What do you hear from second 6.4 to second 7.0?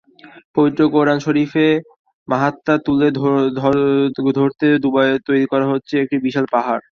Park.